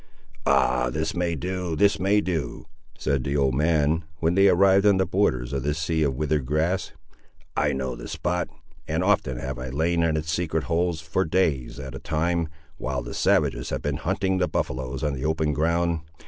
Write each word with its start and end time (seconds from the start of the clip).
"Ah, 0.47 0.89
this 0.89 1.13
may 1.13 1.35
do, 1.35 1.75
this 1.75 1.99
may 1.99 2.21
do," 2.21 2.65
said 2.97 3.23
the 3.23 3.37
old 3.37 3.53
man, 3.53 4.03
when 4.17 4.33
they 4.33 4.47
arrived 4.47 4.83
on 4.83 4.97
the 4.97 5.05
borders 5.05 5.53
of 5.53 5.61
this 5.61 5.77
sea 5.77 6.01
of 6.01 6.15
withered 6.15 6.43
grass. 6.43 6.91
"I 7.55 7.71
know 7.73 7.95
the 7.95 8.07
spot, 8.07 8.49
and 8.87 9.03
often 9.03 9.37
have 9.37 9.59
I 9.59 9.69
lain 9.69 10.01
in 10.01 10.17
its 10.17 10.31
secret 10.31 10.63
holes, 10.63 11.01
for 11.01 11.23
days 11.23 11.79
at 11.79 11.93
a 11.93 11.99
time, 11.99 12.49
while 12.77 13.03
the 13.03 13.13
savages 13.13 13.69
have 13.69 13.83
been 13.83 13.97
hunting 13.97 14.39
the 14.39 14.47
buffaloes 14.47 15.03
on 15.03 15.13
the 15.13 15.25
open 15.25 15.53
ground. 15.53 15.99